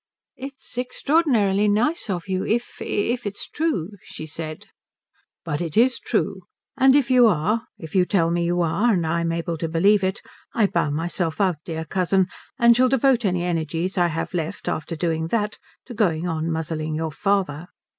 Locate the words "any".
13.25-13.43